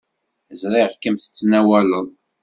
Ẓriɣ-kem 0.61 1.15
tettnawaleḍ. 1.17 2.07